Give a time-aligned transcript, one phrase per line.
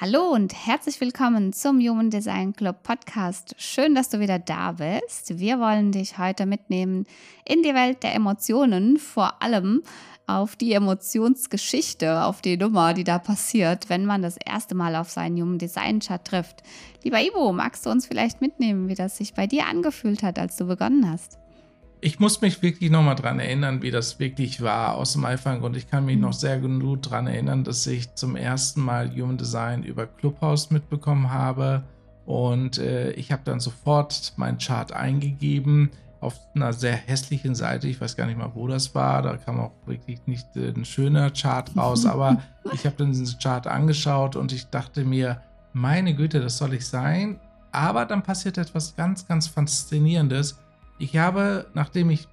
[0.00, 3.56] Hallo und herzlich willkommen zum Human Design Club Podcast.
[3.58, 5.40] Schön, dass du wieder da bist.
[5.40, 7.04] Wir wollen dich heute mitnehmen
[7.44, 9.82] in die Welt der Emotionen, vor allem
[10.28, 15.10] auf die Emotionsgeschichte, auf die Nummer, die da passiert, wenn man das erste Mal auf
[15.10, 16.62] seinen Human Design Chart trifft.
[17.02, 20.56] Lieber Ivo, magst du uns vielleicht mitnehmen, wie das sich bei dir angefühlt hat, als
[20.56, 21.38] du begonnen hast?
[22.00, 25.62] Ich muss mich wirklich nochmal dran erinnern, wie das wirklich war aus dem Anfang.
[25.62, 29.36] Und ich kann mich noch sehr gut dran erinnern, dass ich zum ersten Mal Human
[29.36, 31.84] Design über Clubhouse mitbekommen habe.
[32.26, 35.90] Und äh, ich habe dann sofort meinen Chart eingegeben
[36.20, 37.88] auf einer sehr hässlichen Seite.
[37.88, 39.22] Ich weiß gar nicht mal, wo das war.
[39.22, 42.06] Da kam auch wirklich nicht äh, ein schöner Chart raus.
[42.06, 42.38] Aber
[42.72, 45.40] ich habe dann diesen Chart angeschaut und ich dachte mir,
[45.72, 47.40] meine Güte, das soll ich sein.
[47.72, 50.58] Aber dann passiert etwas ganz, ganz Faszinierendes
[50.98, 52.28] ich habe, nachdem ich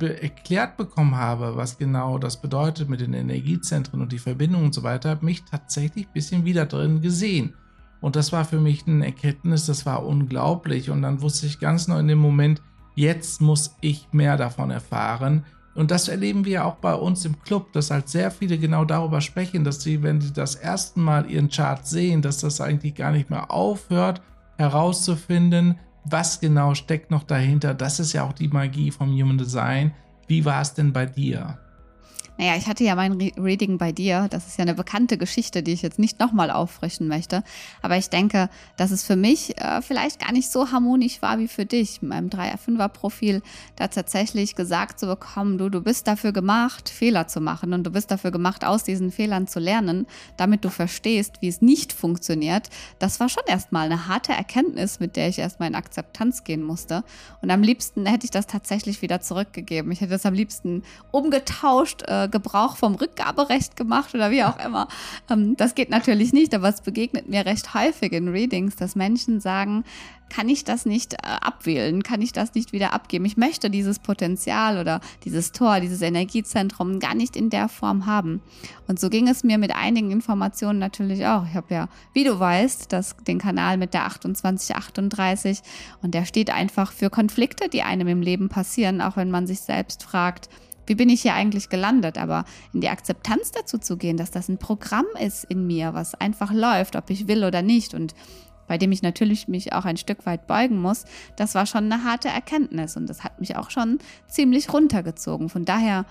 [0.00, 4.82] erklärt bekommen habe, was genau das bedeutet mit den Energiezentren und die Verbindungen und so
[4.82, 7.54] weiter, mich tatsächlich ein bisschen wieder drin gesehen.
[8.00, 10.90] Und das war für mich eine Erkenntnis, das war unglaublich.
[10.90, 12.60] Und dann wusste ich ganz neu in dem Moment,
[12.94, 15.44] jetzt muss ich mehr davon erfahren.
[15.74, 19.20] Und das erleben wir auch bei uns im Club, dass halt sehr viele genau darüber
[19.20, 23.10] sprechen, dass sie, wenn sie das erste Mal ihren Chart sehen, dass das eigentlich gar
[23.10, 24.20] nicht mehr aufhört,
[24.56, 27.74] herauszufinden, was genau steckt noch dahinter?
[27.74, 29.94] Das ist ja auch die Magie vom Human Design.
[30.26, 31.58] Wie war es denn bei dir?
[32.36, 34.26] Naja, ich hatte ja mein Re Reading bei dir.
[34.28, 37.44] Das ist ja eine bekannte Geschichte, die ich jetzt nicht nochmal auffrischen möchte.
[37.80, 41.46] Aber ich denke, dass es für mich äh, vielleicht gar nicht so harmonisch war wie
[41.46, 42.02] für dich.
[42.02, 43.42] In meinem 3er-5er-Profil
[43.76, 47.90] da tatsächlich gesagt zu bekommen, du, du bist dafür gemacht, Fehler zu machen und du
[47.90, 52.68] bist dafür gemacht, aus diesen Fehlern zu lernen, damit du verstehst, wie es nicht funktioniert.
[52.98, 57.04] Das war schon erstmal eine harte Erkenntnis, mit der ich erstmal in Akzeptanz gehen musste.
[57.42, 59.92] Und am liebsten hätte ich das tatsächlich wieder zurückgegeben.
[59.92, 60.82] Ich hätte das am liebsten
[61.12, 64.88] umgetauscht, äh, Gebrauch vom Rückgaberecht gemacht oder wie auch immer.
[65.30, 69.40] Ähm, das geht natürlich nicht, aber es begegnet mir recht häufig in Readings, dass Menschen
[69.40, 69.84] sagen,
[70.30, 72.02] kann ich das nicht äh, abwählen?
[72.02, 73.24] Kann ich das nicht wieder abgeben?
[73.24, 78.40] Ich möchte dieses Potenzial oder dieses Tor, dieses Energiezentrum gar nicht in der Form haben.
[78.88, 81.46] Und so ging es mir mit einigen Informationen natürlich auch.
[81.48, 85.60] Ich habe ja, wie du weißt, das, den Kanal mit der 2838
[86.02, 89.60] und der steht einfach für Konflikte, die einem im Leben passieren, auch wenn man sich
[89.60, 90.48] selbst fragt,
[90.86, 92.18] wie bin ich hier eigentlich gelandet?
[92.18, 96.14] Aber in die Akzeptanz dazu zu gehen, dass das ein Programm ist in mir, was
[96.14, 98.14] einfach läuft, ob ich will oder nicht und
[98.66, 101.04] bei dem ich natürlich mich auch ein Stück weit beugen muss,
[101.36, 105.50] das war schon eine harte Erkenntnis und das hat mich auch schon ziemlich runtergezogen.
[105.50, 106.06] Von daher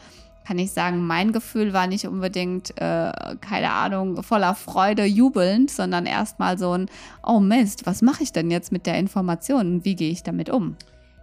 [0.46, 3.12] kann ich sagen, mein Gefühl war nicht unbedingt, äh,
[3.42, 6.90] keine Ahnung, voller Freude, jubelnd, sondern erstmal so ein,
[7.26, 10.50] oh Mist, was mache ich denn jetzt mit der Information und wie gehe ich damit
[10.50, 10.76] um?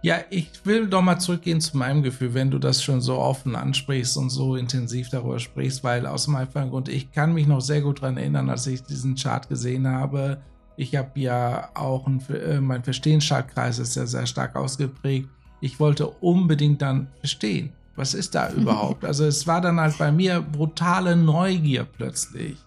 [0.03, 3.55] Ja, ich will doch mal zurückgehen zu meinem Gefühl, wenn du das schon so offen
[3.55, 7.61] ansprichst und so intensiv darüber sprichst, weil aus dem einfachen Grund, ich kann mich noch
[7.61, 10.41] sehr gut daran erinnern, als ich diesen Chart gesehen habe.
[10.75, 15.29] Ich habe ja auch, ein, äh, mein Verstehenschartkreis ist ja sehr stark ausgeprägt.
[15.59, 19.05] Ich wollte unbedingt dann verstehen, was ist da überhaupt?
[19.05, 22.57] Also es war dann halt bei mir brutale Neugier plötzlich.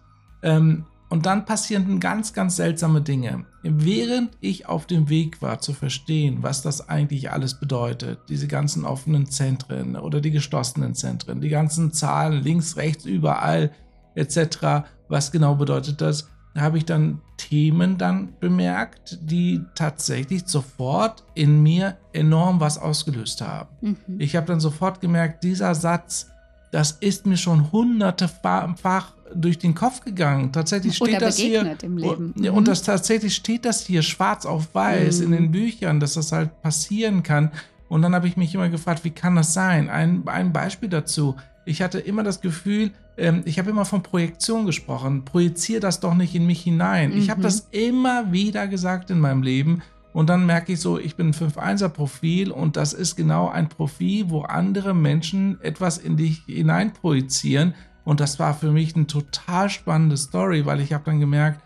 [0.44, 0.84] Ähm,
[1.14, 3.44] und dann passieren ganz, ganz seltsame Dinge.
[3.62, 8.84] Während ich auf dem Weg war zu verstehen, was das eigentlich alles bedeutet, diese ganzen
[8.84, 13.70] offenen Zentren oder die geschlossenen Zentren, die ganzen Zahlen links, rechts, überall
[14.16, 21.62] etc., was genau bedeutet das, habe ich dann Themen dann bemerkt, die tatsächlich sofort in
[21.62, 23.69] mir enorm was ausgelöst haben.
[23.81, 23.96] Mhm.
[24.19, 26.26] Ich habe dann sofort gemerkt, dieser Satz,
[26.72, 30.52] das ist mir schon hunderte-fach durch den Kopf gegangen.
[30.52, 32.34] Tatsächlich steht das hier im Leben.
[32.50, 35.24] Und, das tatsächlich steht das hier schwarz auf weiß mhm.
[35.24, 37.50] in den Büchern, dass das halt passieren kann.
[37.88, 39.88] Und dann habe ich mich immer gefragt, wie kann das sein?
[39.88, 41.36] Ein, ein Beispiel dazu.
[41.66, 45.25] Ich hatte immer das Gefühl, ähm, ich habe immer von Projektion gesprochen.
[45.25, 47.10] Projiziere das doch nicht in mich hinein.
[47.10, 47.19] Mhm.
[47.19, 49.82] Ich habe das immer wieder gesagt in meinem Leben.
[50.12, 54.30] Und dann merke ich so, ich bin ein 5-1er-Profil und das ist genau ein Profil,
[54.30, 60.16] wo andere Menschen etwas in dich hineinprojizieren und das war für mich eine total spannende
[60.16, 61.60] Story, weil ich habe dann gemerkt,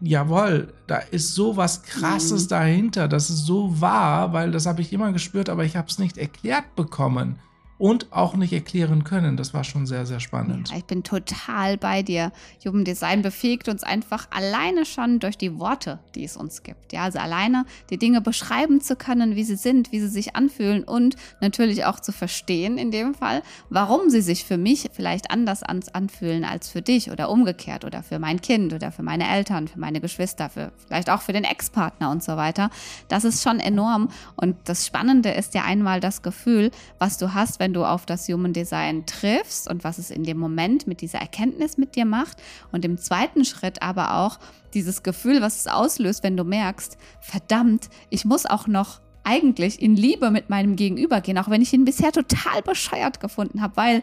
[0.00, 2.48] jawohl, da ist so was Krasses mhm.
[2.48, 5.98] dahinter, das ist so wahr, weil das habe ich immer gespürt, aber ich habe es
[5.98, 7.38] nicht erklärt bekommen.
[7.80, 9.38] Und auch nicht erklären können.
[9.38, 10.70] Das war schon sehr, sehr spannend.
[10.70, 12.30] Ja, ich bin total bei dir.
[12.64, 16.92] Human Design befähigt uns einfach alleine schon durch die Worte, die es uns gibt.
[16.92, 20.84] Ja, also alleine die Dinge beschreiben zu können, wie sie sind, wie sie sich anfühlen
[20.84, 25.62] und natürlich auch zu verstehen in dem Fall, warum sie sich für mich vielleicht anders
[25.62, 29.80] anfühlen als für dich oder umgekehrt oder für mein Kind oder für meine Eltern, für
[29.80, 32.68] meine Geschwister, für vielleicht auch für den Ex-Partner und so weiter.
[33.08, 37.58] Das ist schon enorm und das Spannende ist ja einmal das Gefühl, was du hast,
[37.58, 41.00] wenn wenn du auf das Human Design triffst und was es in dem Moment mit
[41.00, 42.36] dieser Erkenntnis mit dir macht.
[42.72, 44.40] Und im zweiten Schritt aber auch
[44.74, 49.94] dieses Gefühl, was es auslöst, wenn du merkst, verdammt, ich muss auch noch eigentlich in
[49.94, 54.02] Liebe mit meinem Gegenüber gehen, auch wenn ich ihn bisher total bescheuert gefunden habe, weil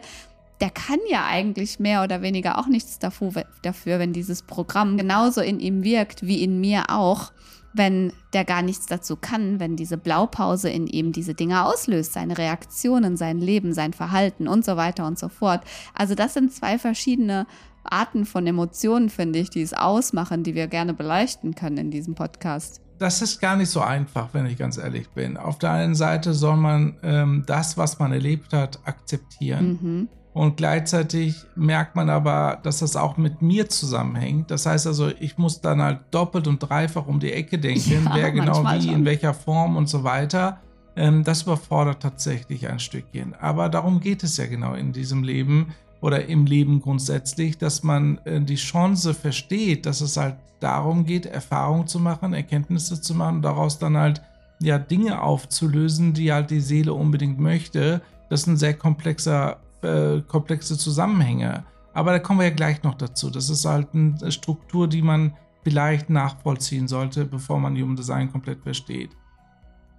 [0.62, 5.60] der kann ja eigentlich mehr oder weniger auch nichts dafür, wenn dieses Programm genauso in
[5.60, 7.32] ihm wirkt wie in mir auch
[7.72, 12.38] wenn der gar nichts dazu kann, wenn diese Blaupause in ihm diese Dinge auslöst, seine
[12.38, 15.62] Reaktionen, sein Leben, sein Verhalten und so weiter und so fort.
[15.94, 17.46] Also das sind zwei verschiedene
[17.84, 22.14] Arten von Emotionen, finde ich, die es ausmachen, die wir gerne beleuchten können in diesem
[22.14, 22.80] Podcast.
[22.98, 25.36] Das ist gar nicht so einfach, wenn ich ganz ehrlich bin.
[25.36, 29.78] Auf der einen Seite soll man ähm, das, was man erlebt hat, akzeptieren.
[29.80, 30.08] Mhm.
[30.38, 34.52] Und gleichzeitig merkt man aber, dass das auch mit mir zusammenhängt.
[34.52, 38.14] Das heißt also, ich muss dann halt doppelt und dreifach um die Ecke denken, ja,
[38.14, 38.94] wer genau wie, schon.
[38.94, 40.60] in welcher Form und so weiter.
[40.94, 43.34] Ähm, das überfordert tatsächlich ein Stückchen.
[43.34, 48.18] Aber darum geht es ja genau in diesem Leben oder im Leben grundsätzlich, dass man
[48.18, 53.42] äh, die Chance versteht, dass es halt darum geht, Erfahrungen zu machen, Erkenntnisse zu machen,
[53.42, 54.22] daraus dann halt
[54.60, 58.02] ja Dinge aufzulösen, die halt die Seele unbedingt möchte.
[58.30, 61.64] Das ist ein sehr komplexer äh, komplexe Zusammenhänge.
[61.94, 63.30] Aber da kommen wir ja gleich noch dazu.
[63.30, 65.34] Das ist halt eine Struktur, die man
[65.64, 69.10] vielleicht nachvollziehen sollte, bevor man Human Design komplett versteht.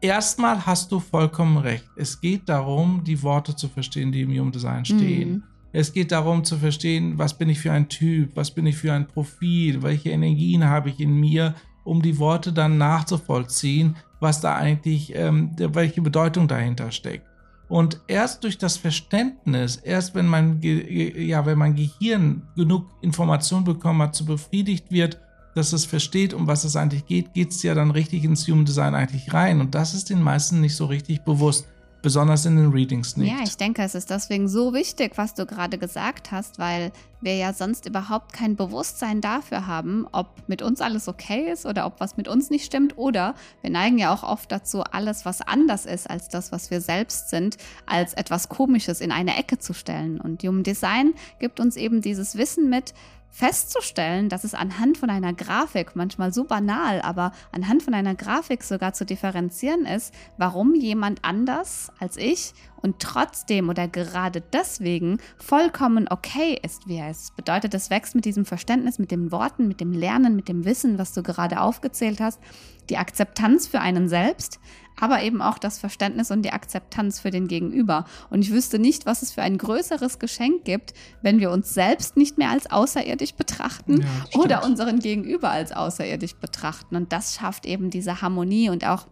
[0.01, 1.85] Erstmal hast du vollkommen recht.
[1.97, 5.31] Es geht darum, die Worte zu verstehen, die im Human Design stehen.
[5.31, 5.43] Mhm.
[5.71, 8.93] Es geht darum zu verstehen, was bin ich für ein Typ, was bin ich für
[8.93, 11.53] ein Profil, welche Energien habe ich in mir,
[11.83, 17.28] um die Worte dann nachzuvollziehen, was da eigentlich, ähm, welche Bedeutung dahinter steckt.
[17.69, 24.01] Und erst durch das Verständnis, erst wenn mein, ja, wenn mein Gehirn genug Information bekommen
[24.01, 25.19] hat, so befriedigt wird,
[25.53, 28.65] dass es versteht, um was es eigentlich geht, geht es ja dann richtig ins Human
[28.65, 29.61] Design eigentlich rein.
[29.61, 31.67] Und das ist den meisten nicht so richtig bewusst
[32.01, 33.31] besonders in den Readings nicht.
[33.31, 36.91] Ja, ich denke, es ist deswegen so wichtig, was du gerade gesagt hast, weil
[37.21, 41.85] wir ja sonst überhaupt kein Bewusstsein dafür haben, ob mit uns alles okay ist oder
[41.85, 42.97] ob was mit uns nicht stimmt.
[42.97, 46.81] Oder wir neigen ja auch oft dazu, alles, was anders ist als das, was wir
[46.81, 50.21] selbst sind, als etwas Komisches in eine Ecke zu stellen.
[50.21, 52.93] Und Human Design gibt uns eben dieses Wissen mit,
[53.29, 58.63] festzustellen, dass es anhand von einer Grafik, manchmal so banal, aber anhand von einer Grafik
[58.63, 66.07] sogar zu differenzieren ist, warum jemand anders als ich und trotzdem oder gerade deswegen vollkommen
[66.09, 67.35] okay ist, wie er ist.
[67.35, 70.97] Bedeutet, es wächst mit diesem Verständnis, mit den Worten, mit dem Lernen, mit dem Wissen,
[70.97, 72.39] was du gerade aufgezählt hast,
[72.89, 74.59] die Akzeptanz für einen selbst,
[74.99, 78.05] aber eben auch das Verständnis und die Akzeptanz für den Gegenüber.
[78.29, 82.17] Und ich wüsste nicht, was es für ein größeres Geschenk gibt, wenn wir uns selbst
[82.17, 86.95] nicht mehr als außerirdisch betrachten ja, oder unseren Gegenüber als außerirdisch betrachten.
[86.95, 89.07] Und das schafft eben diese Harmonie und auch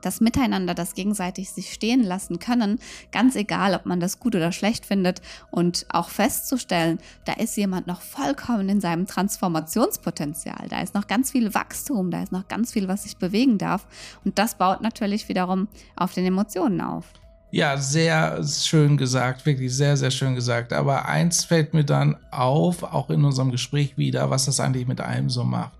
[0.00, 2.78] das Miteinander, das gegenseitig sich stehen lassen können,
[3.12, 7.86] ganz egal, ob man das gut oder schlecht findet und auch festzustellen, da ist jemand
[7.86, 12.72] noch vollkommen in seinem Transformationspotenzial, da ist noch ganz viel Wachstum, da ist noch ganz
[12.72, 13.86] viel, was sich bewegen darf
[14.24, 17.04] und das baut natürlich wiederum auf den Emotionen auf.
[17.50, 20.74] Ja, sehr schön gesagt, wirklich sehr, sehr schön gesagt.
[20.74, 25.00] Aber eins fällt mir dann auf, auch in unserem Gespräch wieder, was das eigentlich mit
[25.00, 25.77] einem so macht.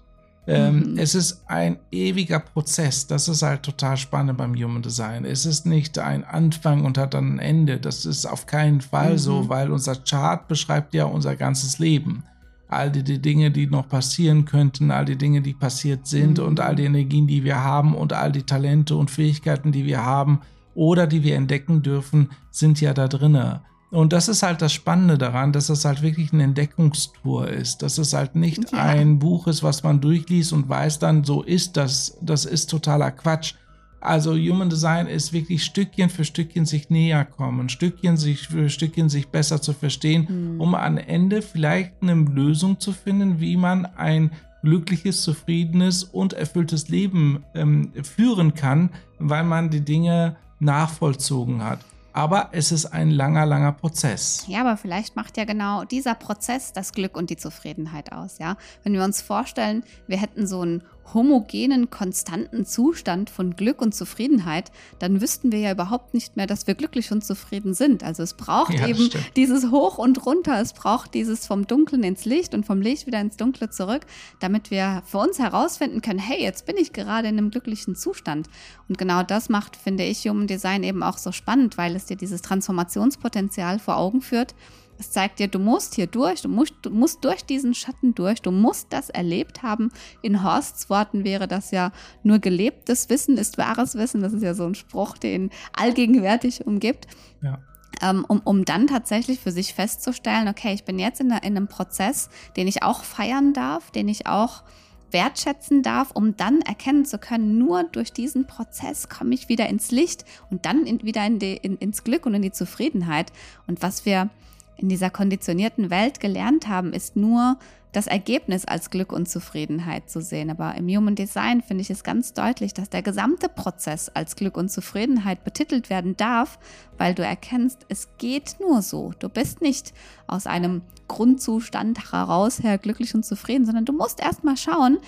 [0.48, 0.98] Ähm, mhm.
[0.98, 3.06] Es ist ein ewiger Prozess.
[3.06, 5.26] Das ist halt total spannend beim Human Design.
[5.26, 7.78] Es ist nicht ein Anfang und hat dann ein Ende.
[7.78, 9.18] Das ist auf keinen Fall mhm.
[9.18, 12.24] so, weil unser Chart beschreibt ja unser ganzes Leben.
[12.66, 16.44] All die, die, Dinge, die noch passieren könnten, all die Dinge, die passiert sind mhm.
[16.44, 20.02] und all die Energien, die wir haben und all die Talente und Fähigkeiten, die wir
[20.02, 20.40] haben
[20.74, 23.60] oder die wir entdecken dürfen, sind ja da drinnen.
[23.90, 27.82] Und das ist halt das Spannende daran, dass es halt wirklich eine Entdeckungstour ist.
[27.82, 28.78] Dass es halt nicht ja.
[28.78, 32.18] ein Buch ist, was man durchliest und weiß dann, so ist das.
[32.20, 33.54] Das ist totaler Quatsch.
[34.00, 39.08] Also Human Design ist wirklich Stückchen für Stückchen sich näher kommen, Stückchen sich für Stückchen
[39.08, 40.60] sich besser zu verstehen, mhm.
[40.60, 44.30] um am Ende vielleicht eine Lösung zu finden, wie man ein
[44.62, 51.80] glückliches, zufriedenes und erfülltes Leben ähm, führen kann, weil man die Dinge nachvollzogen hat.
[52.18, 54.44] Aber es ist ein langer, langer Prozess.
[54.48, 58.56] Ja, aber vielleicht macht ja genau dieser Prozess das Glück und die Zufriedenheit aus, ja.
[58.82, 60.82] Wenn wir uns vorstellen, wir hätten so ein
[61.14, 66.66] homogenen, konstanten Zustand von Glück und Zufriedenheit, dann wüssten wir ja überhaupt nicht mehr, dass
[66.66, 68.02] wir glücklich und zufrieden sind.
[68.02, 69.36] Also es braucht ja, eben stimmt.
[69.36, 73.20] dieses Hoch und runter, es braucht dieses vom Dunklen ins Licht und vom Licht wieder
[73.20, 74.02] ins Dunkle zurück,
[74.40, 78.48] damit wir für uns herausfinden können, hey, jetzt bin ich gerade in einem glücklichen Zustand.
[78.88, 82.16] Und genau das macht, finde ich, Human Design eben auch so spannend, weil es dir
[82.16, 84.54] dieses Transformationspotenzial vor Augen führt
[84.98, 88.42] es zeigt dir, du musst hier durch, du musst, du musst durch diesen Schatten durch,
[88.42, 89.90] du musst das erlebt haben.
[90.22, 94.20] In Horsts Worten wäre das ja nur gelebtes Wissen ist wahres Wissen.
[94.20, 97.06] Das ist ja so ein Spruch, den allgegenwärtig umgibt.
[97.42, 97.60] Ja.
[98.00, 101.68] Ähm, um, um dann tatsächlich für sich festzustellen, okay, ich bin jetzt in, in einem
[101.68, 104.62] Prozess, den ich auch feiern darf, den ich auch
[105.10, 109.90] wertschätzen darf, um dann erkennen zu können, nur durch diesen Prozess komme ich wieder ins
[109.90, 113.32] Licht und dann in, wieder in die, in, ins Glück und in die Zufriedenheit.
[113.66, 114.30] Und was wir
[114.78, 117.58] in dieser konditionierten Welt gelernt haben, ist nur
[117.92, 120.50] das Ergebnis als Glück und Zufriedenheit zu sehen.
[120.50, 124.56] Aber im Human Design finde ich es ganz deutlich, dass der gesamte Prozess als Glück
[124.56, 126.58] und Zufriedenheit betitelt werden darf,
[126.96, 129.12] weil du erkennst, es geht nur so.
[129.18, 129.92] Du bist nicht
[130.26, 134.98] aus einem Grundzustand heraus her glücklich und zufrieden, sondern du musst erst mal schauen,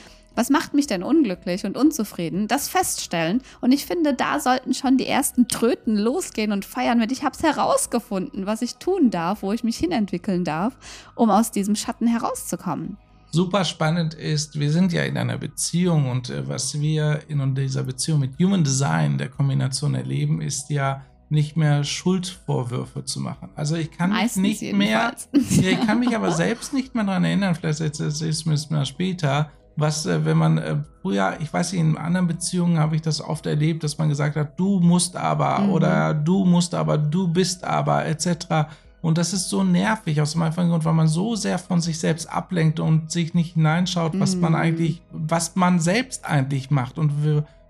[0.41, 2.49] was macht mich denn unglücklich und unzufrieden?
[2.49, 3.43] Das feststellen.
[3.61, 7.37] Und ich finde, da sollten schon die ersten Tröten losgehen und feiern mit, ich habe
[7.37, 10.79] es herausgefunden, was ich tun darf, wo ich mich hinentwickeln darf,
[11.15, 12.97] um aus diesem Schatten herauszukommen.
[13.31, 17.83] Super spannend ist, wir sind ja in einer Beziehung und äh, was wir in dieser
[17.83, 23.51] Beziehung mit Human Design, der Kombination erleben, ist ja, nicht mehr Schuldvorwürfe zu machen.
[23.55, 25.29] Also ich kann Meistens mich nicht jedenfalls.
[25.33, 29.53] mehr, ich kann mich aber selbst nicht mehr daran erinnern, vielleicht ist es mir später,
[29.81, 33.21] was, äh, wenn man äh, früher, ich weiß nicht, in anderen Beziehungen habe ich das
[33.21, 35.71] oft erlebt, dass man gesagt hat, du musst aber mhm.
[35.71, 38.69] oder du musst aber, du bist aber, etc.
[39.03, 41.99] Und das ist so nervig aus dem einfachen Grund, weil man so sehr von sich
[41.99, 44.43] selbst ablenkt und sich nicht hineinschaut, was mhm.
[44.43, 47.13] man eigentlich, was man selbst eigentlich macht und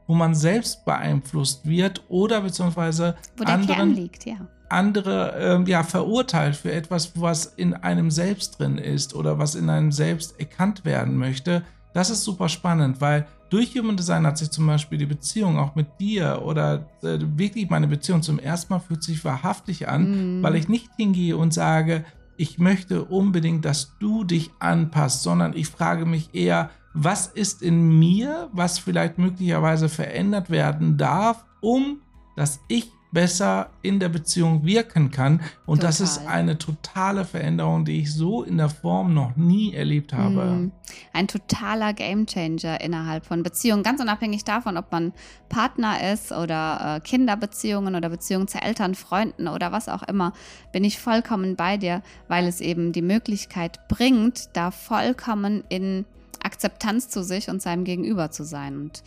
[0.07, 4.37] wo man selbst beeinflusst wird oder beziehungsweise wo der anderen, Kern liegt, ja
[4.71, 9.69] andere äh, ja, verurteilt für etwas, was in einem selbst drin ist oder was in
[9.69, 11.63] einem selbst erkannt werden möchte.
[11.93, 15.75] Das ist super spannend, weil durch Human Design hat sich zum Beispiel die Beziehung auch
[15.75, 20.43] mit dir oder äh, wirklich meine Beziehung zum ersten Mal fühlt sich wahrhaftig an, mm.
[20.43, 22.05] weil ich nicht hingehe und sage,
[22.37, 27.99] ich möchte unbedingt, dass du dich anpasst, sondern ich frage mich eher, was ist in
[27.99, 32.01] mir, was vielleicht möglicherweise verändert werden darf, um
[32.37, 35.41] dass ich besser in der Beziehung wirken kann.
[35.67, 35.89] Und Total.
[35.89, 40.45] das ist eine totale Veränderung, die ich so in der Form noch nie erlebt habe.
[40.45, 40.73] Mm.
[41.13, 45.13] Ein totaler Gamechanger innerhalb von Beziehungen, ganz unabhängig davon, ob man
[45.49, 50.33] Partner ist oder äh, Kinderbeziehungen oder Beziehungen zu Eltern, Freunden oder was auch immer,
[50.73, 56.05] bin ich vollkommen bei dir, weil es eben die Möglichkeit bringt, da vollkommen in
[56.43, 58.77] Akzeptanz zu sich und seinem Gegenüber zu sein.
[58.77, 59.03] Und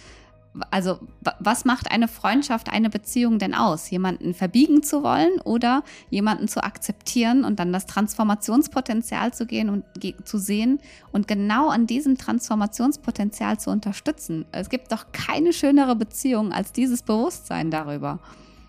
[0.69, 0.99] also
[1.39, 3.89] was macht eine Freundschaft, eine Beziehung denn aus?
[3.89, 9.83] Jemanden verbiegen zu wollen oder jemanden zu akzeptieren und dann das Transformationspotenzial zu gehen und
[10.25, 10.79] zu sehen
[11.11, 14.45] und genau an diesem Transformationspotenzial zu unterstützen.
[14.51, 18.19] Es gibt doch keine schönere Beziehung als dieses Bewusstsein darüber.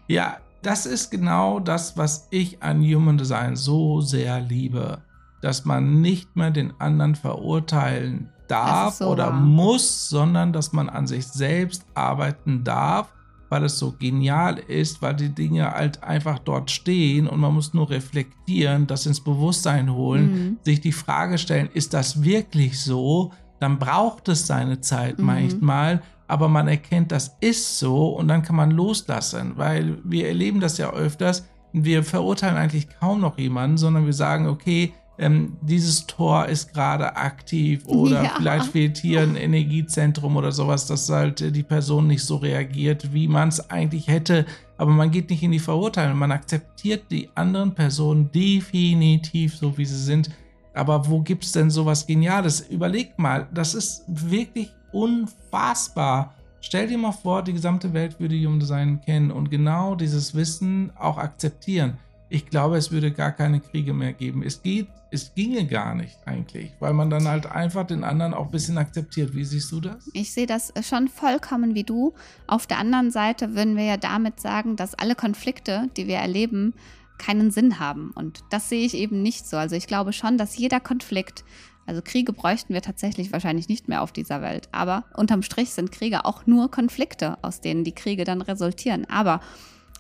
[0.09, 5.03] Ja, das ist genau das, was ich an Human Design so sehr liebe,
[5.43, 9.33] dass man nicht mehr den anderen verurteilen darf so oder wahr.
[9.33, 13.13] muss, sondern dass man an sich selbst arbeiten darf,
[13.49, 17.75] weil es so genial ist, weil die Dinge halt einfach dort stehen und man muss
[17.75, 20.57] nur reflektieren, das ins Bewusstsein holen, mhm.
[20.63, 23.33] sich die Frage stellen, ist das wirklich so?
[23.61, 25.27] Dann braucht es seine Zeit mhm.
[25.27, 30.61] manchmal, aber man erkennt, das ist so und dann kann man loslassen, weil wir erleben
[30.61, 31.47] das ja öfters.
[31.73, 37.17] Wir verurteilen eigentlich kaum noch jemanden, sondern wir sagen, okay, ähm, dieses Tor ist gerade
[37.17, 38.33] aktiv oder ja.
[38.37, 43.13] vielleicht fehlt hier ein Energiezentrum oder sowas, dass halt äh, die Person nicht so reagiert,
[43.13, 44.45] wie man es eigentlich hätte.
[44.77, 49.85] Aber man geht nicht in die Verurteilung, man akzeptiert die anderen Personen definitiv so, wie
[49.85, 50.31] sie sind.
[50.75, 52.61] Aber wo gibt es denn sowas Geniales?
[52.69, 56.35] Überleg mal, das ist wirklich unfassbar.
[56.61, 60.91] Stell dir mal vor, die gesamte Welt würde Human Design kennen und genau dieses Wissen
[60.99, 64.43] auch akzeptieren ich glaube, es würde gar keine Kriege mehr geben.
[64.43, 68.47] Es geht, es ginge gar nicht eigentlich, weil man dann halt einfach den anderen auch
[68.47, 69.35] ein bisschen akzeptiert.
[69.35, 70.11] Wie siehst du das?
[70.13, 72.15] Ich sehe das schon vollkommen wie du.
[72.47, 76.75] Auf der anderen Seite würden wir ja damit sagen, dass alle Konflikte, die wir erleben,
[77.19, 78.11] keinen Sinn haben.
[78.15, 79.57] Und das sehe ich eben nicht so.
[79.57, 81.45] Also ich glaube schon, dass jeder Konflikt,
[81.87, 84.69] also Kriege bräuchten wir tatsächlich wahrscheinlich nicht mehr auf dieser Welt.
[84.73, 89.07] Aber unterm Strich sind Kriege auch nur Konflikte, aus denen die Kriege dann resultieren.
[89.09, 89.41] Aber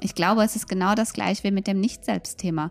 [0.04, 2.70] ich glaube, es ist genau das gleiche wie mit dem Nicht-Selbst-Thema.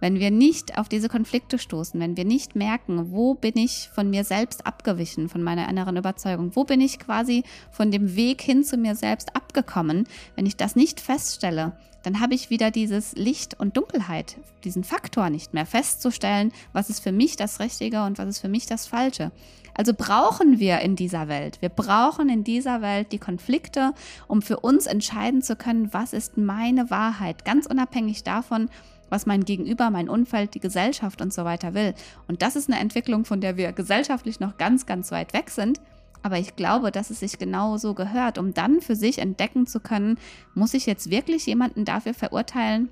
[0.00, 4.10] wenn wir nicht auf diese Konflikte stoßen, wenn wir nicht merken, wo bin ich von
[4.10, 8.64] mir selbst abgewichen, von meiner inneren Überzeugung, wo bin ich quasi von dem Weg hin
[8.64, 13.60] zu mir selbst abgekommen, wenn ich das nicht feststelle, dann habe ich wieder dieses Licht
[13.60, 18.28] und Dunkelheit, diesen Faktor nicht mehr festzustellen, was ist für mich das Richtige und was
[18.28, 19.30] ist für mich das Falsche.
[19.74, 23.92] Also brauchen wir in dieser Welt, wir brauchen in dieser Welt die Konflikte,
[24.28, 28.68] um für uns entscheiden zu können, was ist meine Wahrheit, ganz unabhängig davon,
[29.08, 31.94] was mein Gegenüber, mein Umfeld, die Gesellschaft und so weiter will.
[32.28, 35.80] Und das ist eine Entwicklung, von der wir gesellschaftlich noch ganz, ganz weit weg sind.
[36.22, 39.80] Aber ich glaube, dass es sich genau so gehört, um dann für sich entdecken zu
[39.80, 40.18] können,
[40.54, 42.90] muss ich jetzt wirklich jemanden dafür verurteilen,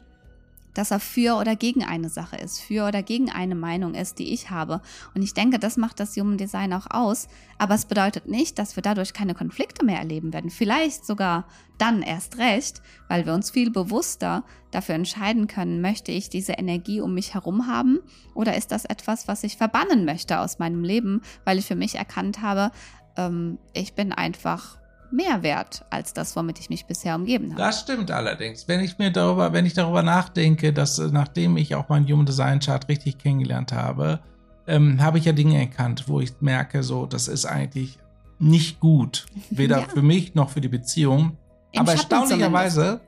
[0.75, 4.33] dass er für oder gegen eine Sache ist, für oder gegen eine Meinung ist, die
[4.33, 4.81] ich habe.
[5.15, 7.29] Und ich denke, das macht das Human Design auch aus.
[7.59, 10.51] Aber es bedeutet nicht, dass wir dadurch keine Konflikte mehr erleben werden.
[10.51, 11.47] Vielleicht sogar
[11.79, 17.01] dann erst recht, weil wir uns viel bewusster dafür entscheiden können, möchte ich diese Energie
[17.01, 18.01] um mich herum haben
[18.35, 21.95] oder ist das etwas, was ich verbannen möchte aus meinem Leben, weil ich für mich
[21.97, 22.71] erkannt habe,
[23.17, 24.80] ähm, ich bin einfach
[25.13, 27.63] mehr wert als das, womit ich mich bisher umgeben habe.
[27.63, 28.69] Das stimmt allerdings.
[28.69, 32.27] Wenn ich mir darüber, wenn ich darüber nachdenke, dass äh, nachdem ich auch meinen Human
[32.27, 34.21] Design Chart richtig kennengelernt habe,
[34.67, 37.99] ähm, habe ich ja Dinge erkannt, wo ich merke, so, das ist eigentlich
[38.39, 39.27] nicht gut.
[39.51, 39.89] Weder ja.
[39.89, 41.37] für mich noch für die Beziehung.
[41.73, 43.01] Im aber erstaunlicherweise,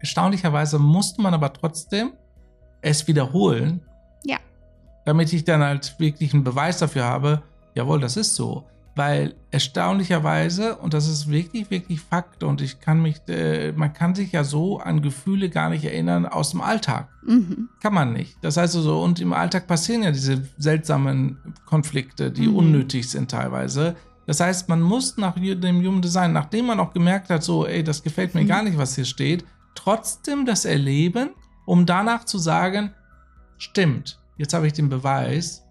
[0.00, 2.12] erstaunlicherweise musste man aber trotzdem
[2.80, 3.82] es wiederholen.
[4.24, 4.38] Ja.
[5.04, 7.42] Damit ich dann halt wirklich einen Beweis dafür habe,
[7.74, 13.00] jawohl, das ist so weil erstaunlicherweise, und das ist wirklich, wirklich Fakt, und ich kann
[13.00, 17.08] mich, äh, man kann sich ja so an Gefühle gar nicht erinnern aus dem Alltag.
[17.26, 17.68] Mhm.
[17.80, 18.36] Kann man nicht.
[18.42, 22.56] Das heißt also, und im Alltag passieren ja diese seltsamen Konflikte, die mhm.
[22.56, 23.96] unnötig sind teilweise.
[24.26, 27.82] Das heißt, man muss nach dem Human Design, nachdem man auch gemerkt hat, so, ey,
[27.82, 28.48] das gefällt mir mhm.
[28.48, 29.44] gar nicht, was hier steht,
[29.74, 31.30] trotzdem das erleben,
[31.66, 32.92] um danach zu sagen,
[33.58, 35.62] stimmt, jetzt habe ich den Beweis,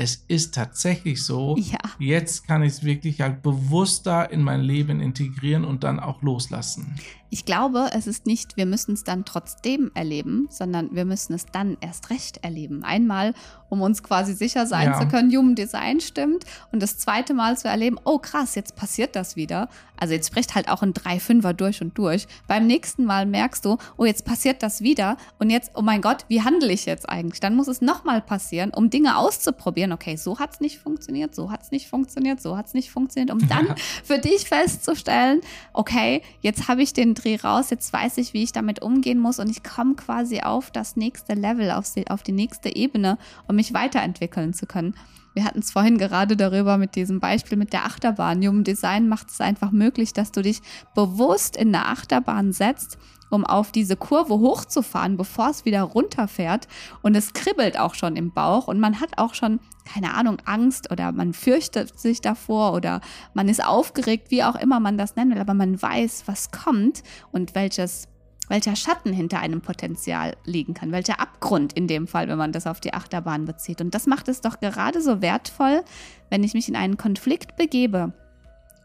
[0.00, 1.56] es ist tatsächlich so.
[1.58, 1.78] Ja.
[1.98, 6.94] Jetzt kann ich es wirklich halt bewusster in mein Leben integrieren und dann auch loslassen.
[7.30, 11.46] Ich glaube, es ist nicht, wir müssen es dann trotzdem erleben, sondern wir müssen es
[11.46, 12.82] dann erst recht erleben.
[12.82, 13.34] Einmal,
[13.68, 15.00] um uns quasi sicher sein ja.
[15.00, 16.44] zu können, Human Design stimmt.
[16.72, 19.68] Und das zweite Mal zu erleben, oh krass, jetzt passiert das wieder.
[19.96, 22.26] Also jetzt bricht halt auch ein 3-5er durch und durch.
[22.48, 25.16] Beim nächsten Mal merkst du, oh, jetzt passiert das wieder.
[25.38, 27.40] Und jetzt, oh mein Gott, wie handle ich jetzt eigentlich?
[27.40, 29.92] Dann muss es nochmal passieren, um Dinge auszuprobieren.
[29.92, 32.90] Okay, so hat es nicht funktioniert, so hat es nicht funktioniert, so hat es nicht
[32.90, 35.42] funktioniert, um dann für dich festzustellen,
[35.74, 39.38] okay, jetzt habe ich den Dreh raus, jetzt weiß ich, wie ich damit umgehen muss
[39.38, 43.56] und ich komme quasi auf das nächste Level, auf die, auf die nächste Ebene, um
[43.56, 44.94] mich weiterentwickeln zu können.
[45.34, 48.44] Wir hatten es vorhin gerade darüber mit diesem Beispiel mit der Achterbahn.
[48.44, 50.60] Human Design macht es einfach möglich, dass du dich
[50.94, 52.98] bewusst in der Achterbahn setzt
[53.30, 56.68] um auf diese Kurve hochzufahren, bevor es wieder runterfährt.
[57.02, 60.90] Und es kribbelt auch schon im Bauch und man hat auch schon, keine Ahnung, Angst
[60.90, 63.00] oder man fürchtet sich davor oder
[63.32, 67.02] man ist aufgeregt, wie auch immer man das nennen will, aber man weiß, was kommt
[67.32, 68.08] und welches
[68.48, 72.66] welcher Schatten hinter einem Potenzial liegen kann, welcher Abgrund in dem Fall, wenn man das
[72.66, 73.80] auf die Achterbahn bezieht.
[73.80, 75.84] Und das macht es doch gerade so wertvoll,
[76.30, 78.12] wenn ich mich in einen Konflikt begebe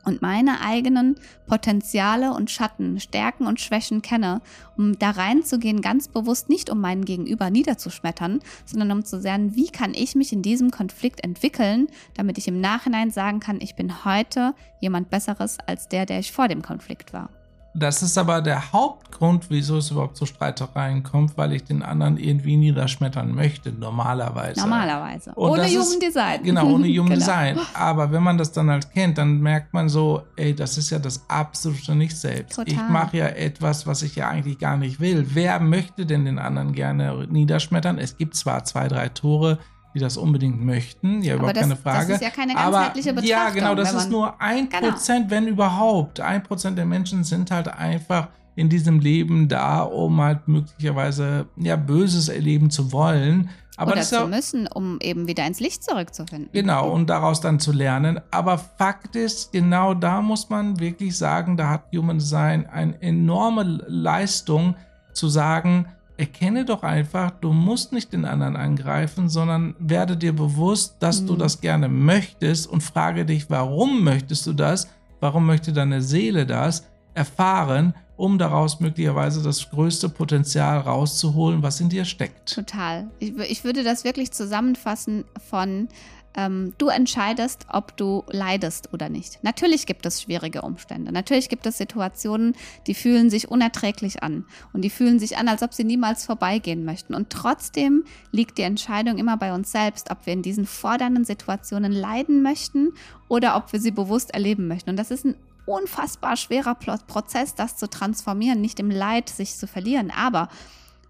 [0.05, 1.15] und meine eigenen
[1.47, 4.41] Potenziale und Schatten, Stärken und Schwächen kenne,
[4.77, 9.67] um da reinzugehen, ganz bewusst nicht um meinen Gegenüber niederzuschmettern, sondern um zu sehen, wie
[9.67, 14.05] kann ich mich in diesem Konflikt entwickeln, damit ich im Nachhinein sagen kann, ich bin
[14.05, 17.29] heute jemand Besseres als der, der ich vor dem Konflikt war.
[17.77, 22.15] Das ist aber der Hauptgrund, wieso es überhaupt zu Streitereien kommt, weil ich den anderen
[22.15, 24.61] irgendwie niederschmettern möchte, normalerweise.
[24.61, 25.33] Normalerweise.
[25.35, 26.43] Und ohne Human Design.
[26.43, 27.15] Genau, ohne Human genau.
[27.15, 27.59] Design.
[27.73, 30.99] Aber wenn man das dann halt kennt, dann merkt man so, ey, das ist ja
[30.99, 32.55] das absolute Nicht selbst.
[32.55, 32.73] Total.
[32.73, 35.27] Ich mache ja etwas, was ich ja eigentlich gar nicht will.
[35.33, 37.97] Wer möchte denn den anderen gerne niederschmettern?
[37.97, 39.59] Es gibt zwar zwei, drei Tore,
[39.95, 41.21] die das unbedingt möchten.
[41.23, 42.07] Ja, überhaupt das, keine Frage.
[42.09, 43.47] Das ist ja keine ganzheitliche Aber, Betrachtung.
[43.47, 44.91] Ja, genau, das ist nur ein genau.
[44.91, 46.19] Prozent, wenn überhaupt.
[46.19, 51.77] Ein Prozent der Menschen sind halt einfach in diesem Leben da, um halt möglicherweise ja
[51.77, 53.49] Böses erleben zu wollen.
[53.77, 56.49] Aber Oder zu müssen, um eben wieder ins Licht zurückzufinden.
[56.53, 58.19] Genau, und daraus dann zu lernen.
[58.31, 63.63] Aber Fakt ist, genau da muss man wirklich sagen, da hat Human Design eine enorme
[63.87, 64.75] Leistung
[65.13, 70.97] zu sagen, erkenne doch einfach, du musst nicht den anderen angreifen, sondern werde dir bewusst,
[70.99, 71.27] dass mhm.
[71.27, 74.87] du das gerne möchtest und frage dich, warum möchtest du das?
[75.19, 81.89] Warum möchte deine Seele das erfahren, um daraus möglicherweise das größte Potenzial rauszuholen, was in
[81.89, 82.53] dir steckt?
[82.53, 83.07] Total.
[83.19, 85.89] Ich, ich würde das wirklich zusammenfassen von
[86.35, 89.43] ähm, du entscheidest, ob du leidest oder nicht.
[89.43, 91.11] Natürlich gibt es schwierige Umstände.
[91.11, 92.55] Natürlich gibt es Situationen,
[92.87, 96.83] die fühlen sich unerträglich an und die fühlen sich an, als ob sie niemals vorbeigehen
[96.83, 97.15] möchten.
[97.15, 101.91] Und trotzdem liegt die Entscheidung immer bei uns selbst, ob wir in diesen fordernden Situationen
[101.91, 102.93] leiden möchten
[103.29, 104.89] oder ob wir sie bewusst erleben möchten.
[104.89, 109.67] Und das ist ein unfassbar schwerer Prozess, das zu transformieren, nicht im Leid sich zu
[109.67, 110.11] verlieren.
[110.11, 110.49] Aber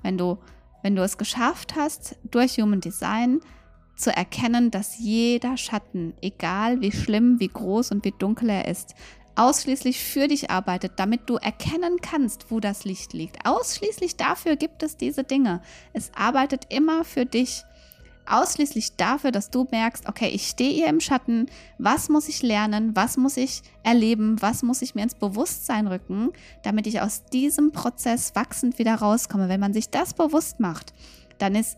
[0.01, 0.37] wenn du,
[0.83, 3.41] wenn du es geschafft hast, durch Human Design
[3.95, 8.95] zu erkennen, dass jeder Schatten, egal wie schlimm, wie groß und wie dunkel er ist,
[9.35, 13.45] ausschließlich für dich arbeitet, damit du erkennen kannst, wo das Licht liegt.
[13.45, 15.61] Ausschließlich dafür gibt es diese Dinge.
[15.93, 17.63] Es arbeitet immer für dich.
[18.27, 21.45] Ausschließlich dafür, dass du merkst, okay, ich stehe hier im Schatten,
[21.77, 26.31] was muss ich lernen, was muss ich erleben, was muss ich mir ins Bewusstsein rücken,
[26.63, 29.47] damit ich aus diesem Prozess wachsend wieder rauskomme.
[29.47, 30.93] Wenn man sich das bewusst macht,
[31.37, 31.77] dann ist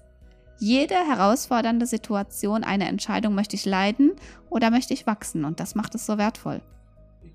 [0.59, 4.11] jede herausfordernde Situation eine Entscheidung, möchte ich leiden
[4.49, 5.45] oder möchte ich wachsen?
[5.45, 6.61] Und das macht es so wertvoll.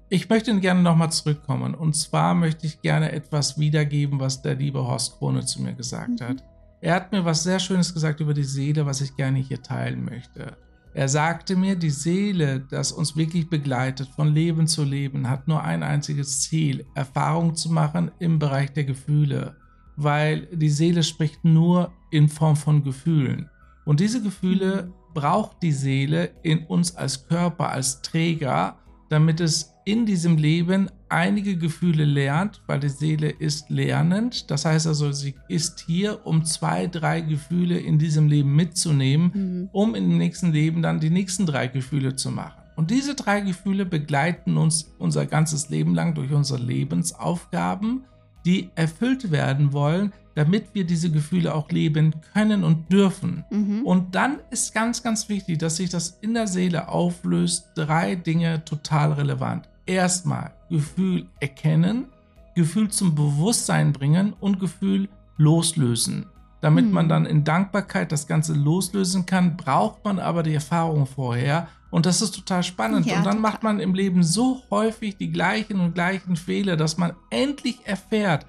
[0.09, 1.75] Ich möchte gerne nochmal zurückkommen.
[1.75, 6.21] Und zwar möchte ich gerne etwas wiedergeben, was der liebe Horst Krone zu mir gesagt
[6.21, 6.25] mhm.
[6.25, 6.45] hat.
[6.81, 10.05] Er hat mir was sehr Schönes gesagt über die Seele, was ich gerne hier teilen
[10.05, 10.57] möchte.
[10.95, 15.63] Er sagte mir, die Seele, das uns wirklich begleitet, von Leben zu Leben, hat nur
[15.63, 19.57] ein einziges Ziel, Erfahrung zu machen im Bereich der Gefühle
[19.97, 23.49] weil die Seele spricht nur in Form von Gefühlen.
[23.85, 24.93] Und diese Gefühle mhm.
[25.15, 28.77] braucht die Seele in uns als Körper, als Träger,
[29.09, 34.51] damit es in diesem Leben einige Gefühle lernt, weil die Seele ist lernend.
[34.51, 39.69] Das heißt also, sie ist hier, um zwei, drei Gefühle in diesem Leben mitzunehmen, mhm.
[39.73, 42.63] um im nächsten Leben dann die nächsten drei Gefühle zu machen.
[42.77, 48.05] Und diese drei Gefühle begleiten uns unser ganzes Leben lang durch unsere Lebensaufgaben
[48.45, 53.45] die erfüllt werden wollen, damit wir diese Gefühle auch leben können und dürfen.
[53.51, 53.83] Mhm.
[53.85, 57.69] Und dann ist ganz, ganz wichtig, dass sich das in der Seele auflöst.
[57.75, 59.69] Drei Dinge total relevant.
[59.85, 62.07] Erstmal Gefühl erkennen,
[62.55, 66.27] Gefühl zum Bewusstsein bringen und Gefühl loslösen.
[66.63, 66.93] Damit mhm.
[66.93, 72.07] man dann in Dankbarkeit das Ganze loslösen kann, braucht man aber die Erfahrung vorher und
[72.07, 73.05] das ist total spannend.
[73.05, 73.51] Ja, und dann total.
[73.51, 78.47] macht man im Leben so häufig die gleichen und gleichen Fehler, dass man endlich erfährt,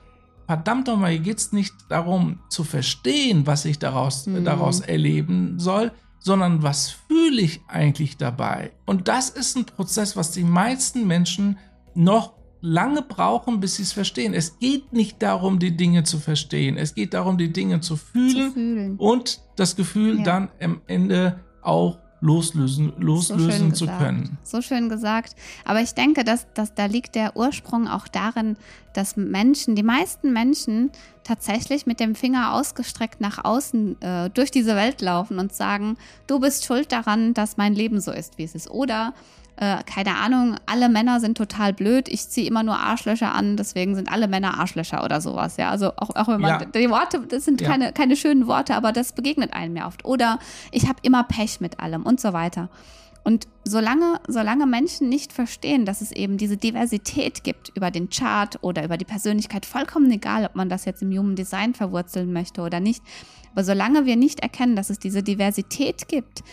[0.48, 4.46] verdammt nochmal, hier geht es nicht darum zu verstehen, was ich daraus, mhm.
[4.46, 8.72] daraus erleben soll, sondern was fühle ich eigentlich dabei?
[8.86, 11.58] Und das ist ein Prozess, was die meisten Menschen
[11.96, 14.34] noch lange brauchen, bis sie es verstehen.
[14.34, 16.78] Es geht nicht darum, die Dinge zu verstehen.
[16.78, 18.96] Es geht darum, die Dinge zu fühlen, zu fühlen.
[18.98, 20.24] und das Gefühl ja.
[20.24, 24.38] dann am Ende auch loslösen, loslösen so zu können.
[24.44, 25.36] So schön gesagt.
[25.66, 28.56] Aber ich denke, dass, dass da liegt der Ursprung auch darin,
[28.94, 30.90] dass Menschen, die meisten Menschen
[31.26, 36.40] tatsächlich mit dem Finger ausgestreckt nach außen äh, durch diese Welt laufen und sagen, du
[36.40, 38.72] bist schuld daran, dass mein Leben so ist, wie es ist.
[38.72, 39.14] Oder
[39.58, 43.96] äh, keine Ahnung, alle Männer sind total blöd, ich ziehe immer nur Arschlöcher an, deswegen
[43.96, 45.58] sind alle Männer Arschlöcher oder sowas.
[45.58, 46.66] Ja, also auch, auch wenn man, ja.
[46.66, 47.70] die Worte, das sind ja.
[47.70, 50.06] keine, keine schönen Worte, aber das begegnet einem ja oft.
[50.06, 50.40] Oder
[50.72, 52.70] ich habe immer Pech mit allem und so weiter.
[53.24, 58.58] Und solange, solange Menschen nicht verstehen, dass es eben diese Diversität gibt über den Chart
[58.62, 62.62] oder über die Persönlichkeit, vollkommen egal, ob man das jetzt im Human Design verwurzeln möchte
[62.62, 63.02] oder nicht,
[63.54, 66.44] aber solange wir nicht erkennen, dass es diese Diversität gibt,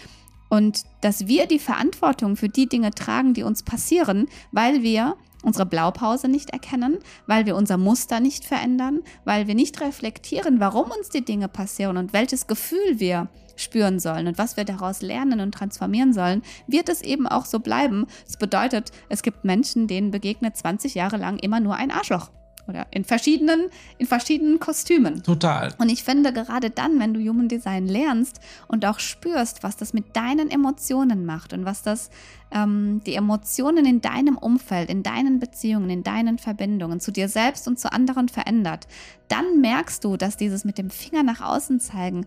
[0.50, 5.64] und dass wir die Verantwortung für die Dinge tragen, die uns passieren, weil wir unsere
[5.64, 11.08] Blaupause nicht erkennen, weil wir unser Muster nicht verändern, weil wir nicht reflektieren, warum uns
[11.08, 15.52] die Dinge passieren und welches Gefühl wir spüren sollen und was wir daraus lernen und
[15.52, 18.06] transformieren sollen, wird es eben auch so bleiben.
[18.26, 22.30] Das bedeutet, es gibt Menschen, denen begegnet 20 Jahre lang immer nur ein Arschloch
[22.70, 23.66] oder in verschiedenen,
[23.98, 25.22] in verschiedenen Kostümen.
[25.22, 25.74] Total.
[25.78, 29.92] Und ich finde, gerade dann, wenn du Human Design lernst und auch spürst, was das
[29.92, 32.11] mit deinen Emotionen macht und was das
[32.52, 37.68] ähm, die Emotionen in deinem Umfeld, in deinen Beziehungen, in deinen Verbindungen zu dir selbst
[37.68, 38.87] und zu anderen verändert,
[39.28, 42.26] dann merkst du, dass dieses mit dem Finger nach außen zeigen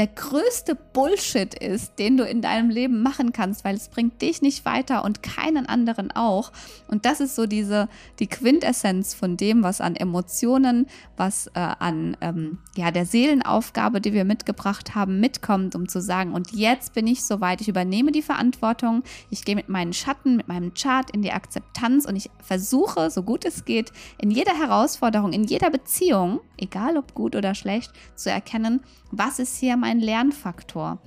[0.00, 4.40] der größte Bullshit ist, den du in deinem Leben machen kannst, weil es bringt dich
[4.40, 6.52] nicht weiter und keinen anderen auch.
[6.88, 7.86] Und das ist so diese
[8.18, 10.86] die Quintessenz von dem, was an Emotionen,
[11.18, 16.32] was äh, an ähm, ja der Seelenaufgabe, die wir mitgebracht haben, mitkommt, um zu sagen:
[16.32, 17.60] Und jetzt bin ich soweit.
[17.60, 19.02] Ich übernehme die Verantwortung.
[19.28, 23.22] Ich gehe mit meinen Schatten, mit meinem Chart in die Akzeptanz und ich versuche, so
[23.22, 28.30] gut es geht, in jeder Herausforderung, in jeder Beziehung, egal ob gut oder schlecht, zu
[28.30, 28.80] erkennen,
[29.10, 30.98] was ist hier mein Lernfaktor?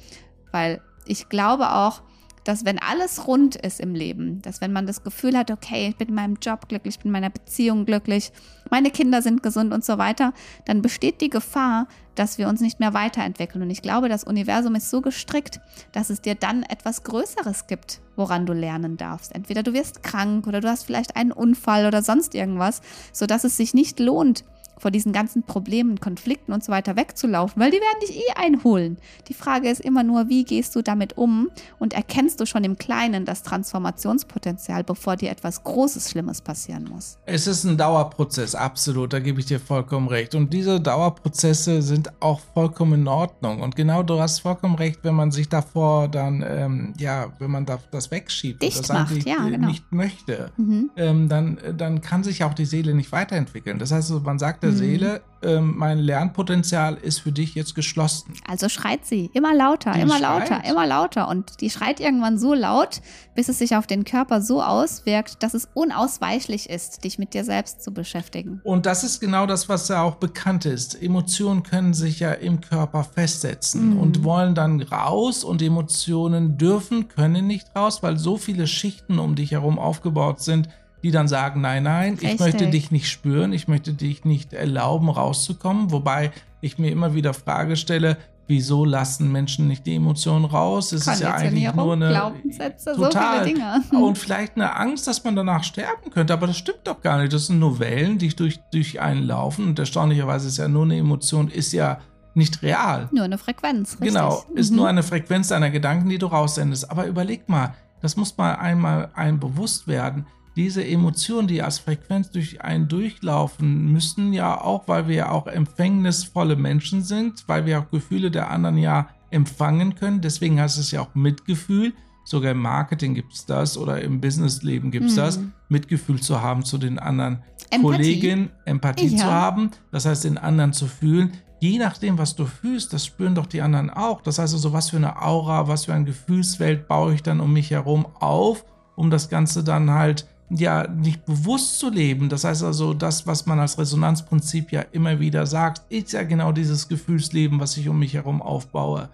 [0.52, 2.02] Weil ich glaube auch,
[2.44, 5.96] dass wenn alles rund ist im Leben, dass wenn man das Gefühl hat, okay, ich
[5.96, 8.32] bin in meinem Job glücklich, ich bin in meiner Beziehung glücklich,
[8.70, 10.34] meine Kinder sind gesund und so weiter,
[10.66, 13.64] dann besteht die Gefahr, dass wir uns nicht mehr weiterentwickeln.
[13.64, 15.62] Und ich glaube, das Universum ist so gestrickt,
[15.94, 19.34] dass es dir dann etwas Größeres gibt, woran du lernen darfst.
[19.34, 22.82] Entweder du wirst krank oder du hast vielleicht einen Unfall oder sonst irgendwas,
[23.14, 24.44] sodass es sich nicht lohnt,
[24.84, 28.98] vor diesen ganzen Problemen, Konflikten und so weiter wegzulaufen, weil die werden dich eh einholen.
[29.30, 32.78] Die Frage ist immer nur, wie gehst du damit um und erkennst du schon im
[32.78, 37.18] Kleinen das Transformationspotenzial, bevor dir etwas Großes, Schlimmes passieren muss.
[37.26, 40.36] Es ist ein Dauerprozess, absolut, da gebe ich dir vollkommen recht.
[40.36, 43.62] Und diese Dauerprozesse sind auch vollkommen in Ordnung.
[43.62, 47.66] Und genau, du hast vollkommen recht, wenn man sich davor dann, ähm, ja, wenn man
[47.66, 49.68] das wegschiebt Dicht und das macht, eigentlich ja, äh, genau.
[49.68, 50.92] nicht möchte, Mhm.
[50.98, 53.80] ähm, dann, dann kann sich auch die Seele nicht weiterentwickeln.
[53.80, 54.66] Das heißt, man sagt.
[54.78, 58.34] Seele, ähm, mein Lernpotenzial ist für dich jetzt geschlossen.
[58.48, 60.50] Also schreit sie immer lauter, Die immer schreit.
[60.50, 61.28] lauter, immer lauter.
[61.28, 63.02] Und die schreit irgendwann so laut,
[63.36, 67.44] bis es sich auf den Körper so auswirkt, dass es unausweichlich ist, dich mit dir
[67.44, 68.62] selbst zu beschäftigen.
[68.64, 71.02] Und das ist genau das, was ja auch bekannt ist.
[71.02, 74.00] Emotionen können sich ja im Körper festsetzen Mhm.
[74.00, 79.36] und wollen dann raus und Emotionen dürfen, können nicht raus, weil so viele Schichten um
[79.36, 80.70] dich herum aufgebaut sind,
[81.04, 85.10] die dann sagen, nein, nein, ich möchte dich nicht spüren, ich möchte dich nicht erlauben,
[85.10, 85.92] rauszukommen.
[85.92, 90.92] Wobei ich mir immer wieder Frage stelle, wieso lassen Menschen nicht die Emotionen raus?
[90.94, 93.40] Es ist ja eigentlich nur eine Glaubenssätze, total.
[93.40, 93.84] so viele Dinge.
[94.06, 97.34] und vielleicht eine Angst, dass man danach sterben könnte, aber das stimmt doch gar nicht.
[97.34, 100.98] Das sind nur Wellen, die durch, durch einen laufen und erstaunlicherweise ist ja nur eine
[100.98, 102.00] Emotion, ist ja
[102.34, 103.10] nicht real.
[103.12, 104.10] Nur eine Frequenz, richtig.
[104.14, 104.78] Genau, ist Mhm.
[104.78, 106.90] nur eine Frequenz deiner Gedanken, die du raussendest.
[106.90, 110.26] Aber überleg mal, das muss mal einmal einem bewusst werden.
[110.56, 115.48] Diese Emotionen, die als Frequenz durch einen durchlaufen, müssen ja auch, weil wir ja auch
[115.48, 120.22] empfängnisvolle Menschen sind, weil wir auch Gefühle der anderen ja empfangen können.
[120.22, 121.94] Deswegen heißt es ja auch Mitgefühl.
[122.26, 125.18] Sogar im Marketing gibt es das oder im Businessleben gibt es Mhm.
[125.18, 125.40] das,
[125.70, 127.40] Mitgefühl zu haben zu den anderen
[127.70, 127.82] Empathie.
[127.82, 129.18] Kolleginnen, Empathie Ja.
[129.18, 131.32] zu haben, das heißt den anderen zu fühlen.
[131.60, 134.22] Je nachdem, was du fühlst, das spüren doch die anderen auch.
[134.22, 137.52] Das heißt also, was für eine Aura, was für eine Gefühlswelt baue ich dann um
[137.54, 142.30] mich herum auf, um das Ganze dann halt ja nicht bewusst zu leben.
[142.30, 146.52] Das heißt also, das, was man als Resonanzprinzip ja immer wieder sagt, ist ja genau
[146.52, 149.10] dieses Gefühlsleben, was ich um mich herum aufbaue.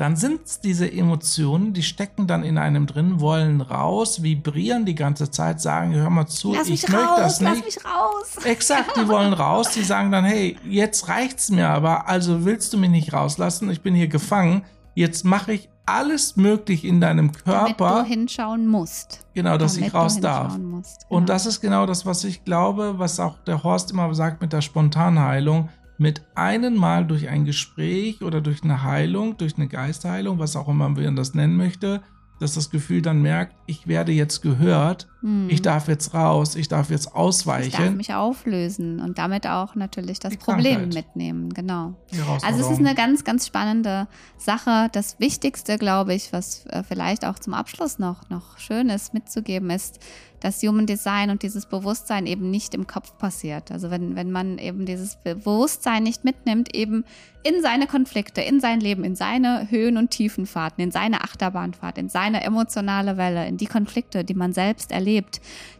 [0.00, 4.94] Dann sind es diese Emotionen, die stecken dann in einem drin, wollen raus, vibrieren die
[4.94, 7.54] ganze Zeit, sagen, hör mal zu, Lass ich möchte raus, das nicht.
[7.54, 8.44] lass mich raus.
[8.44, 12.78] Exakt, die wollen raus, die sagen dann, hey, jetzt reicht's mir aber, also willst du
[12.78, 14.62] mich nicht rauslassen, ich bin hier gefangen,
[14.94, 17.44] jetzt mache ich alles möglich in deinem Damit
[17.76, 19.26] Körper, du hinschauen musst.
[19.34, 20.58] genau, dass Damit ich raus darf.
[20.58, 21.06] Musst.
[21.08, 21.32] Und genau.
[21.32, 24.60] das ist genau das, was ich glaube, was auch der Horst immer sagt mit der
[24.60, 25.68] Spontanheilung.
[25.98, 30.68] Mit einem Mal durch ein Gespräch oder durch eine Heilung, durch eine Geistheilung, was auch
[30.68, 32.00] immer man das nennen möchte,
[32.38, 35.48] dass das Gefühl dann merkt, ich werde jetzt gehört, Hm.
[35.50, 37.96] ich darf jetzt raus, ich darf jetzt Ich darf ausweichen.
[37.96, 40.94] mich auflösen und damit auch natürlich das Die Problem Krankheit.
[40.94, 41.52] mitnehmen.
[41.52, 41.94] Genau.
[42.42, 44.88] Also es ist eine ganz, ganz spannende Sache.
[44.92, 49.68] Das Wichtigste, glaube ich, was äh, vielleicht auch zum Abschluss noch, noch schön ist mitzugeben,
[49.70, 49.98] ist,
[50.40, 53.70] dass Human Design und dieses Bewusstsein eben nicht im Kopf passiert.
[53.70, 57.04] Also wenn, wenn man eben dieses Be- Bewusstsein nicht mitnimmt, eben
[57.42, 62.08] in seine Konflikte, in sein Leben, in seine Höhen- und Tiefenfahrten, in seine Achterbahnfahrt, in
[62.08, 65.09] seine emotionale Welle, in die Konflikte, die man selbst erlebt,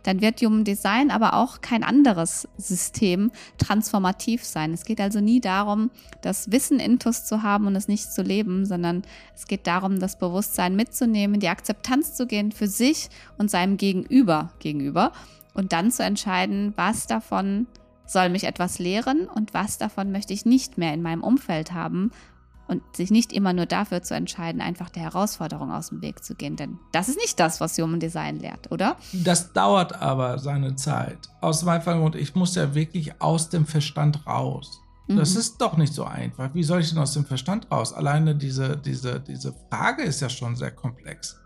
[0.03, 4.73] dann wird Human Design aber auch kein anderes System transformativ sein.
[4.73, 5.91] Es geht also nie darum,
[6.23, 9.03] das Wissen intus zu haben und es nicht zu leben, sondern
[9.35, 14.53] es geht darum, das Bewusstsein mitzunehmen, die Akzeptanz zu gehen für sich und seinem Gegenüber
[14.59, 15.13] gegenüber
[15.55, 17.67] und dann zu entscheiden, was davon
[18.07, 22.11] soll mich etwas lehren und was davon möchte ich nicht mehr in meinem Umfeld haben
[22.71, 26.35] und sich nicht immer nur dafür zu entscheiden, einfach der Herausforderung aus dem Weg zu
[26.35, 26.57] gehen.
[26.57, 28.97] Denn das ist nicht das, was Human Design lehrt, oder?
[29.13, 31.19] Das dauert aber seine Zeit.
[31.41, 34.81] Aus meinem Grund, ich muss ja wirklich aus dem Verstand raus.
[35.09, 35.41] Das Mhm.
[35.41, 36.55] ist doch nicht so einfach.
[36.55, 37.93] Wie soll ich denn aus dem Verstand raus?
[37.93, 41.37] Alleine diese, diese, diese Frage ist ja schon sehr komplex.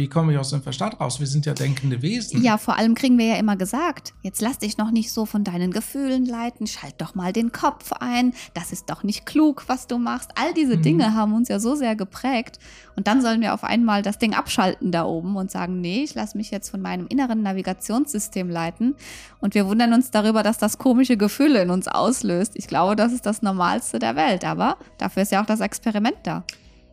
[0.00, 1.20] Wie komme ich aus dem Verstand raus?
[1.20, 2.42] Wir sind ja denkende Wesen.
[2.42, 5.44] Ja, vor allem kriegen wir ja immer gesagt, jetzt lass dich noch nicht so von
[5.44, 9.88] deinen Gefühlen leiten, schalt doch mal den Kopf ein, das ist doch nicht klug, was
[9.88, 10.30] du machst.
[10.36, 10.82] All diese Mhm.
[10.82, 12.58] Dinge haben uns ja so sehr geprägt
[12.96, 16.14] und dann sollen wir auf einmal das Ding abschalten da oben und sagen, nee, ich
[16.14, 18.94] lasse mich jetzt von meinem inneren Navigationssystem leiten
[19.40, 22.52] und wir wundern uns darüber, dass das komische Gefühle in uns auslöst.
[22.54, 26.16] Ich glaube, das ist das Normalste der Welt, aber dafür ist ja auch das Experiment
[26.22, 26.42] da.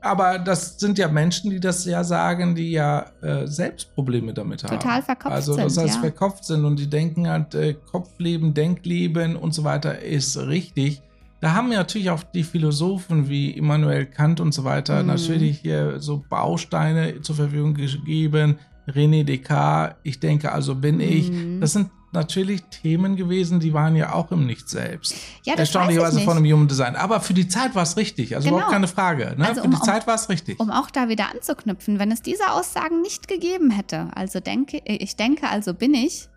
[0.02, 4.64] Aber das sind ja Menschen, die das ja sagen, die ja äh, selbst Probleme damit
[4.64, 4.80] haben.
[4.80, 6.02] Total verkopft Also das sind, heißt ja.
[6.02, 11.02] verkopft sind und die denken halt, äh, Kopfleben, Denkleben und so weiter ist richtig.
[11.42, 15.08] da haben ja natürlich auch die Philosophen wie Immanuel Kant und so weiter mhm.
[15.08, 18.60] natürlich hier so Bausteine zur Verfügung gegeben.
[18.88, 21.02] René Descartes, ich denke, also bin mhm.
[21.02, 21.32] ich.
[21.60, 25.16] Das sind natürlich Themen gewesen, die waren ja auch im Nicht selbst.
[25.44, 26.96] Ja, das Erstaunlicherweise von einem Human Design.
[26.96, 28.36] Aber für die Zeit war es richtig.
[28.36, 28.58] Also genau.
[28.58, 29.36] überhaupt keine Frage.
[29.38, 29.48] Ne?
[29.48, 30.60] Also für um, die Zeit war es richtig.
[30.60, 35.16] Um auch da wieder anzuknüpfen, wenn es diese Aussagen nicht gegeben hätte, also denke, ich
[35.16, 36.30] denke, also bin ich,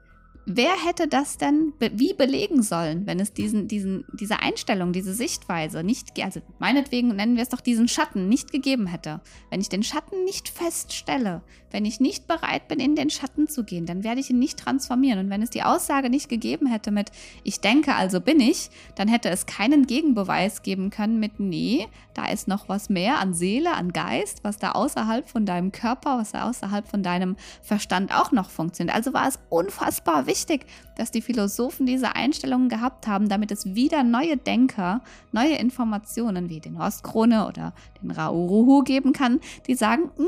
[0.46, 5.84] Wer hätte das denn wie belegen sollen, wenn es diesen, diesen, diese Einstellung, diese Sichtweise
[5.84, 9.20] nicht, also meinetwegen nennen wir es doch diesen Schatten, nicht gegeben hätte?
[9.50, 13.64] Wenn ich den Schatten nicht feststelle, wenn ich nicht bereit bin, in den Schatten zu
[13.64, 15.18] gehen, dann werde ich ihn nicht transformieren.
[15.18, 17.10] Und wenn es die Aussage nicht gegeben hätte mit
[17.44, 22.26] ich denke, also bin ich, dann hätte es keinen Gegenbeweis geben können mit nee, da
[22.26, 26.32] ist noch was mehr an Seele, an Geist, was da außerhalb von deinem Körper, was
[26.32, 28.96] da außerhalb von deinem Verstand auch noch funktioniert.
[28.96, 34.02] Also war es unfassbar wichtig, dass die Philosophen diese Einstellungen gehabt haben, damit es wieder
[34.02, 35.02] neue Denker,
[35.32, 40.26] neue Informationen wie den Horst oder den Rauruhu geben kann, die sagen, hm,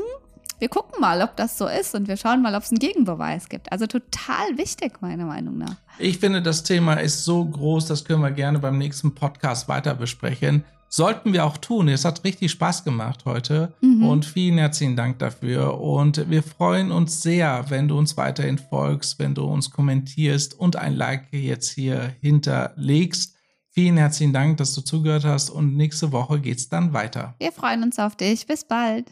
[0.63, 3.49] wir gucken mal, ob das so ist und wir schauen mal, ob es einen Gegenbeweis
[3.49, 3.69] gibt.
[3.73, 5.75] Also total wichtig, meiner Meinung nach.
[5.99, 9.93] Ich finde, das Thema ist so groß, das können wir gerne beim nächsten Podcast weiter
[9.93, 10.63] besprechen.
[10.87, 11.89] Sollten wir auch tun.
[11.89, 14.05] Es hat richtig Spaß gemacht heute mhm.
[14.05, 15.81] und vielen herzlichen Dank dafür.
[15.81, 20.77] Und wir freuen uns sehr, wenn du uns weiterhin folgst, wenn du uns kommentierst und
[20.77, 23.35] ein Like jetzt hier hinterlegst.
[23.71, 27.35] Vielen herzlichen Dank, dass du zugehört hast und nächste Woche geht's dann weiter.
[27.39, 28.47] Wir freuen uns auf dich.
[28.47, 29.11] Bis bald.